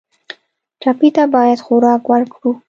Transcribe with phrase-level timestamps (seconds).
[0.81, 2.51] ټپي ته باید خوراک ورکړو.